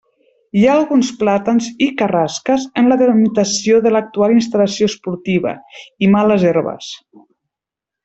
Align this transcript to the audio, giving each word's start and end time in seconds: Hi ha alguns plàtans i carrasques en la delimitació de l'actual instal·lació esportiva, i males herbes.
Hi 0.59 0.63
ha 0.69 0.75
alguns 0.77 1.11
plàtans 1.19 1.67
i 1.87 1.89
carrasques 1.99 2.65
en 2.83 2.91
la 2.93 2.99
delimitació 3.03 3.83
de 3.87 3.93
l'actual 3.95 4.35
instal·lació 4.39 4.91
esportiva, 4.93 5.57
i 6.09 6.13
males 6.19 6.51
herbes. 6.55 6.93